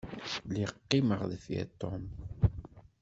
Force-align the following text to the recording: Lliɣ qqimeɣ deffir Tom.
Lliɣ 0.47 0.71
qqimeɣ 0.75 1.21
deffir 1.31 1.67
Tom. 1.81 2.03